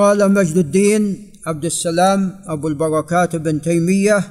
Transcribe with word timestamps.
قال 0.00 0.32
مجد 0.32 0.56
الدين 0.56 1.32
عبد 1.46 1.64
السلام 1.64 2.40
أبو 2.46 2.68
البركات 2.68 3.36
بن 3.36 3.60
تيمية 3.60 4.24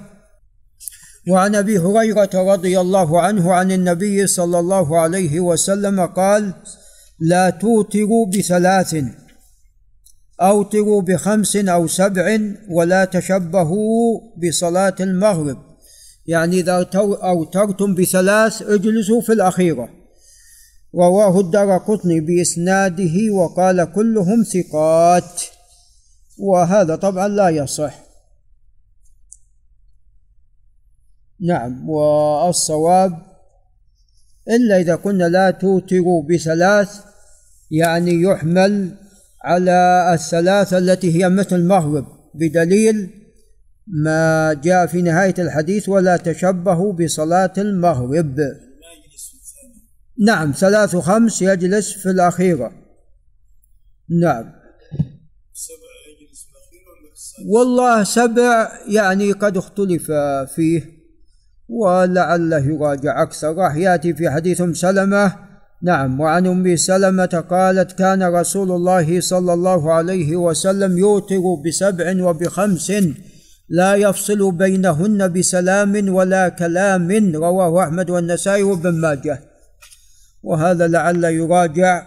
وعن 1.29 1.55
أبي 1.55 1.79
هريرة 1.79 2.29
رضي 2.33 2.79
الله 2.79 3.21
عنه 3.21 3.53
عن 3.53 3.71
النبي 3.71 4.27
صلى 4.27 4.59
الله 4.59 4.99
عليه 4.99 5.39
وسلم 5.39 6.05
قال 6.05 6.53
لا 7.19 7.49
توتروا 7.49 8.25
بثلاث 8.25 8.95
أوتروا 10.41 11.01
بخمس 11.01 11.55
أو 11.55 11.87
سبع 11.87 12.39
ولا 12.69 13.05
تشبهوا 13.05 14.19
بصلاة 14.37 14.95
المغرب. 14.99 15.57
يعني 16.27 16.59
إذا 16.59 16.89
أوترتم 16.95 17.95
بثلاث 17.95 18.61
اجلسوا 18.61 19.21
في 19.21 19.33
الأخيرة. 19.33 19.89
رواه 20.95 21.39
الدار 21.39 21.77
قطني 21.77 22.19
بإسناده 22.19 23.33
وقال 23.33 23.91
كلهم 23.95 24.43
ثقات. 24.43 25.58
وهذا 26.39 26.95
طبعا 26.95 27.27
لا 27.27 27.49
يصح. 27.49 28.09
نعم 31.41 31.89
والصواب 31.89 33.19
إلا 34.49 34.77
إذا 34.77 34.95
كنا 34.95 35.23
لا 35.23 35.51
توتروا 35.51 36.23
بثلاث 36.23 37.03
يعني 37.71 38.21
يحمل 38.21 38.95
على 39.43 40.11
الثلاثة 40.13 40.77
التي 40.77 41.15
هي 41.15 41.29
مثل 41.29 41.55
المغرب 41.55 42.05
بدليل 42.33 43.09
ما 43.87 44.53
جاء 44.53 44.85
في 44.85 45.01
نهاية 45.01 45.33
الحديث 45.39 45.89
ولا 45.89 46.17
تشبهوا 46.17 46.93
بصلاة 46.93 47.53
المغرب. 47.57 48.39
نعم 50.25 50.51
ثلاث 50.51 50.95
وخمس 50.95 51.41
يجلس 51.41 51.93
في 51.93 52.09
الأخيرة. 52.09 52.71
نعم. 54.21 54.58
والله 57.45 58.03
سبع 58.03 58.71
يعني 58.87 59.31
قد 59.31 59.57
اختلف 59.57 60.11
فيه 60.55 60.99
ولعله 61.69 62.57
يراجع 62.57 63.21
أكثر. 63.23 63.55
راح 63.55 63.75
يأتي 63.75 64.13
في 64.13 64.29
حديث 64.29 64.61
أم 64.61 64.73
سلمة. 64.73 65.35
نعم 65.81 66.19
وعن 66.19 66.47
أم 66.47 66.75
سلمة 66.75 67.43
قالت 67.49 67.91
كان 67.91 68.23
رسول 68.23 68.71
الله 68.71 69.21
صلى 69.21 69.53
الله 69.53 69.93
عليه 69.93 70.35
وسلم 70.35 70.97
يوتر 70.97 71.41
بسبع 71.65 72.23
وبخمس 72.23 72.93
لا 73.69 73.95
يفصل 73.95 74.51
بينهن 74.51 75.33
بسلام 75.33 76.13
ولا 76.13 76.49
كلام. 76.49 77.35
رواه 77.35 77.83
أحمد 77.83 78.09
والنسائي 78.09 78.63
وابن 78.63 79.01
ماجه. 79.01 79.39
وهذا 80.43 80.87
لعل 80.87 81.23
يراجع. 81.23 82.05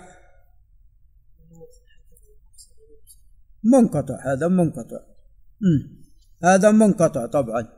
منقطع 3.65 4.33
هذا 4.33 4.49
منقطع. 4.49 5.12
هذا 6.45 6.71
منقطع 6.71 7.27
طبعا. 7.27 7.69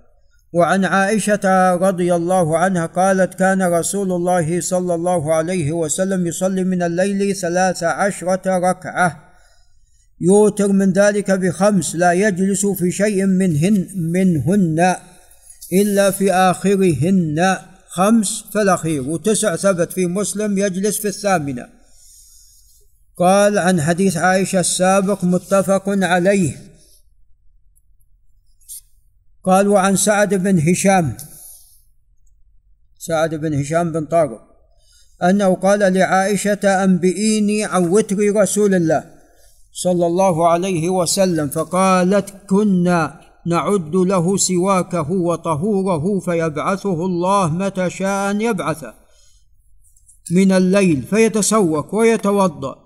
وعن 0.52 0.84
عائشة 0.84 1.74
رضي 1.74 2.14
الله 2.14 2.58
عنها 2.58 2.86
قالت 2.86 3.34
كان 3.34 3.62
رسول 3.62 4.12
الله 4.12 4.60
صلى 4.60 4.94
الله 4.94 5.34
عليه 5.34 5.72
وسلم 5.72 6.26
يصلي 6.26 6.64
من 6.64 6.82
الليل 6.82 7.36
ثلاث 7.36 7.82
عشرة 7.82 8.58
ركعة. 8.70 9.34
يوتر 10.20 10.72
من 10.72 10.92
ذلك 10.92 11.30
بخمس 11.30 11.96
لا 11.96 12.12
يجلس 12.12 12.66
في 12.66 12.90
شيء 12.90 13.26
منهن 13.26 13.86
منهن 13.96 14.96
إلا 15.72 16.10
في 16.10 16.32
آخرهن. 16.32 17.56
خمس 17.88 18.44
في 18.52 18.62
الأخير 18.62 19.02
وتسع 19.02 19.56
ثبت 19.56 19.92
في 19.92 20.06
مسلم 20.06 20.58
يجلس 20.58 20.98
في 20.98 21.08
الثامنة. 21.08 21.66
قال 23.18 23.58
عن 23.58 23.80
حديث 23.80 24.16
عائشة 24.16 24.60
السابق 24.60 25.24
متفق 25.24 25.82
عليه. 25.86 26.73
قال 29.44 29.68
وعن 29.68 29.96
سعد 29.96 30.34
بن 30.34 30.58
هشام. 30.58 31.16
سعد 32.98 33.34
بن 33.34 33.60
هشام 33.60 33.92
بن 33.92 34.04
طارق 34.04 34.40
أنه 35.22 35.54
قال 35.54 35.94
لعائشة 35.94 36.84
أنبئيني 36.84 37.64
عن 37.64 37.88
وتر 37.88 38.16
رسول 38.36 38.74
الله 38.74 39.04
صلى 39.72 40.06
الله 40.06 40.48
عليه 40.48 40.88
وسلم 40.88 41.48
فقالت 41.48 42.34
كنا 42.48 43.20
نعد 43.46 43.94
له 43.94 44.36
سواكه 44.36 45.10
وطهوره 45.10 46.20
فيبعثه 46.20 47.06
الله 47.06 47.48
متى 47.48 47.90
شاء 47.90 48.30
أن 48.30 48.40
يبعثه 48.40 48.94
من 50.30 50.52
الليل 50.52 51.02
فيتسوك 51.02 51.94
ويتوضأ 51.94 52.76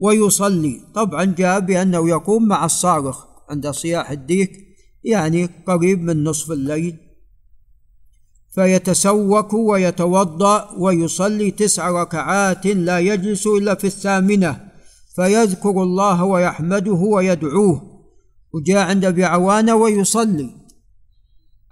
ويصلي. 0.00 0.80
طبعا 0.94 1.24
جاء 1.24 1.60
بأنه 1.60 2.08
يقوم 2.08 2.48
مع 2.48 2.64
الصارخ 2.64 3.24
عند 3.50 3.70
صياح 3.70 4.10
الديك. 4.10 4.67
يعني 5.08 5.48
قريب 5.66 6.02
من 6.02 6.24
نصف 6.24 6.52
الليل. 6.52 6.96
فيتسوك 8.54 9.54
ويتوضأ 9.54 10.70
ويصلي 10.78 11.50
تسع 11.50 11.90
ركعات 11.90 12.66
لا 12.66 12.98
يجلس 12.98 13.46
إلا 13.46 13.74
في 13.74 13.86
الثامنة. 13.86 14.68
فيذكر 15.16 15.82
الله 15.82 16.24
ويحمده 16.24 16.92
ويدعوه. 16.92 18.04
وجاء 18.54 18.88
عند 18.88 19.04
أبي 19.04 19.24
عوانة 19.24 19.74
ويصلي 19.74 20.50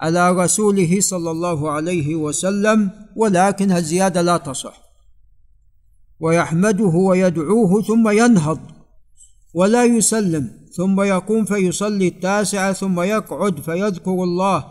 على 0.00 0.30
رسوله 0.30 1.00
صلى 1.00 1.30
الله 1.30 1.70
عليه 1.70 2.14
وسلم 2.14 2.90
ولكن 3.16 3.72
الزيادة 3.72 4.22
لا 4.22 4.36
تصح. 4.36 4.82
ويحمده 6.20 6.84
ويدعوه 6.84 7.82
ثم 7.82 8.08
ينهض. 8.08 8.75
ولا 9.56 9.84
يسلم 9.84 10.50
ثم 10.72 11.00
يقوم 11.00 11.44
فيصلي 11.44 12.08
التاسعه 12.08 12.72
ثم 12.72 13.00
يقعد 13.00 13.60
فيذكر 13.60 14.10
الله 14.28 14.64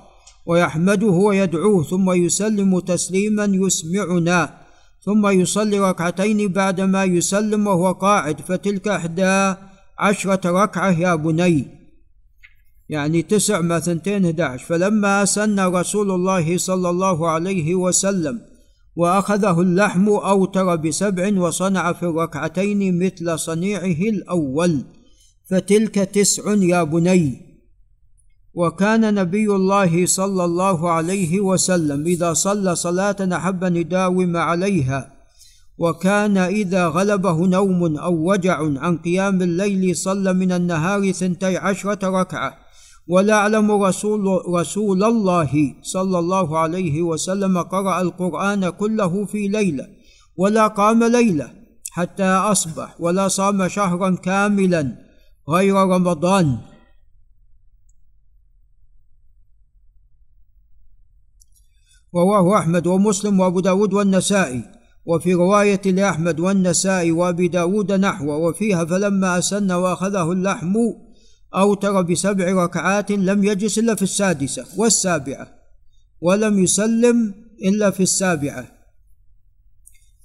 ويحمده 0.45 1.15
ويدعوه 1.27 1.83
ثم 1.83 2.11
يسلم 2.11 2.79
تسليما 2.79 3.45
يسمعنا 3.45 4.41
ثم 5.05 5.27
يصلي 5.27 5.79
ركعتين 5.79 6.47
بعدما 6.47 7.03
يسلم 7.03 7.67
وهو 7.67 7.91
قاعد. 7.91 8.41
فتلك 8.41 8.87
إحدى 8.87 9.55
عشرة 9.99 10.63
ركعة 10.63 10.91
يا 10.99 11.15
بني. 11.15 11.67
يعني 12.89 13.21
تسع 13.21 13.61
ما 13.61 13.79
ثنتين 13.79 14.25
11 14.25 14.65
فلما 14.65 15.25
سن 15.25 15.59
رسول 15.59 16.11
الله 16.11 16.57
صلى 16.57 16.89
الله 16.89 17.29
عليه 17.29 17.75
وسلم 17.75 18.54
وأخذه 18.95 19.61
اللحم 19.61 20.09
أوتر 20.09 20.75
بسبع 20.75 21.41
وصنع 21.41 21.93
في 21.93 22.03
الركعتين 22.03 23.05
مثل 23.05 23.39
صنيعه 23.39 24.09
الأول 24.09 24.83
فتلك 25.49 25.95
تسع 25.95 26.53
يا 26.53 26.83
بني. 26.83 27.45
وكان 28.53 29.13
نبي 29.13 29.47
الله 29.47 30.05
صلى 30.05 30.45
الله 30.45 30.89
عليه 30.89 31.39
وسلم 31.39 32.05
إذا 32.05 32.33
صلى 32.33 32.75
صلاة 32.75 33.15
أحب 33.35 33.63
ان 33.63 33.75
يداوم 33.75 34.37
عليها 34.37 35.15
وكان 35.77 36.37
إذا 36.37 36.87
غلبه 36.87 37.47
نوم 37.47 37.97
أو 37.97 38.31
وجع 38.31 38.57
عن 38.79 38.97
قيام 38.97 39.41
الليل 39.41 39.95
صلى 39.95 40.33
من 40.33 40.51
النهار 40.51 41.11
ثنتي 41.11 41.57
عشرة 41.57 42.21
ركعة. 42.21 42.64
ولا 43.07 43.33
اعلم 43.33 43.71
رسول 43.71 44.41
رسول 44.49 45.03
الله 45.03 45.75
صلى 45.81 46.19
الله 46.19 46.57
عليه 46.57 47.01
وسلم 47.01 47.61
قرأ 47.61 48.01
القرآن 48.01 48.69
كله 48.69 49.25
في 49.25 49.47
ليلة 49.47 49.87
ولا 50.37 50.67
قام 50.67 51.03
ليلة 51.03 51.53
حتى 51.91 52.23
أصبح 52.23 52.95
ولا 52.99 53.27
صام 53.27 53.67
شهرا 53.67 54.15
كاملا 54.15 54.97
غير 55.49 55.75
رمضان. 55.75 56.57
رواه 62.15 62.59
أحمد 62.59 62.87
ومسلم 62.87 63.39
وأبو 63.39 63.59
داود 63.59 63.93
والنسائي 63.93 64.63
وفي 65.05 65.33
رواية 65.33 65.81
لأحمد 65.85 66.39
والنسائي 66.39 67.11
وأبي 67.11 67.47
داود 67.47 67.91
نحو 67.91 68.31
وفيها 68.31 68.85
فلما 68.85 69.37
أسن 69.37 69.71
وأخذه 69.71 70.31
اللحم 70.31 70.75
أوتر 71.55 72.01
بسبع 72.01 72.63
ركعات 72.63 73.11
لم 73.11 73.43
يجلس 73.43 73.77
إلا 73.77 73.95
في 73.95 74.01
السادسة 74.01 74.65
والسابعة 74.77 75.47
ولم 76.21 76.63
يسلم 76.63 77.33
إلا 77.63 77.91
في 77.91 78.03
السابعة. 78.03 78.65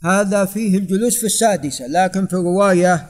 هذا 0.04 0.44
فيه 0.44 0.78
الجلوس 0.78 1.16
في 1.16 1.26
السادسة 1.26 1.86
لكن 1.86 2.26
في 2.26 2.32
الرواية 2.32 3.06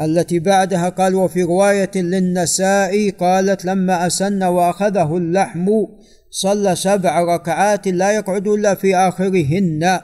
التي 0.00 0.38
بعدها 0.38 0.88
قال 0.88 1.14
وفي 1.14 1.42
رواية 1.42 1.90
للنسائي 1.94 3.10
قالت 3.10 3.64
لما 3.64 4.06
أسن 4.06 4.42
وأخذه 4.42 5.16
اللحم 5.16 5.68
صلى 6.30 6.76
سبع 6.76 7.20
ركعات 7.20 7.88
لا 7.88 8.12
يقعد 8.12 8.48
إلا 8.48 8.74
في 8.74 8.96
آخرهن 8.96 10.00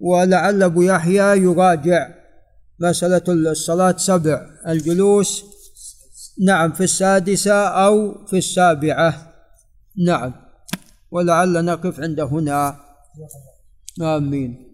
ولعل 0.00 0.62
أبو 0.62 0.82
يحيى 0.82 1.38
يراجع 1.42 2.08
مسألة 2.80 3.22
الصلاة 3.28 3.96
سبع 3.96 4.46
الجلوس 4.68 5.44
نعم 6.40 6.72
في 6.72 6.84
السادسة 6.84 7.68
أو 7.68 8.26
في 8.26 8.38
السابعة. 8.38 9.34
نعم. 9.96 10.32
ولعل 11.10 11.64
نقف 11.64 12.00
عند 12.00 12.20
هنا. 12.20 12.76
آمين. 14.02 14.67